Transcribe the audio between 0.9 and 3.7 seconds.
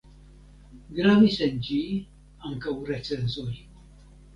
Gravis en ĝi ankaŭ recenzoj.